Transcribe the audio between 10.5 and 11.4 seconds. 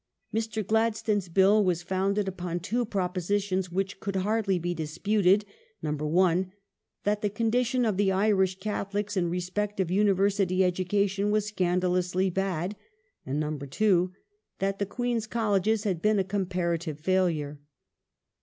education